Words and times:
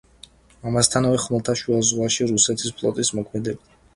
ამასთანავე, 0.69 1.19
ხმელთაშუა 1.25 1.77
ზღვაში 1.89 2.27
რუსეთის 2.31 2.75
ფლოტიც 2.79 3.15
მოქმედებდა. 3.21 3.75